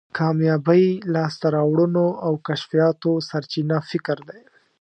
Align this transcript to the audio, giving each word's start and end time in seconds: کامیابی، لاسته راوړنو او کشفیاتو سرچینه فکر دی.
کامیابی، 0.19 0.85
لاسته 1.13 1.47
راوړنو 1.55 2.07
او 2.25 2.33
کشفیاتو 2.47 3.11
سرچینه 3.29 3.77
فکر 3.89 4.17
دی. 4.29 4.41